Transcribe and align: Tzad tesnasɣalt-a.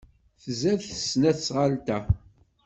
Tzad 0.43 0.79
tesnasɣalt-a. 0.87 1.99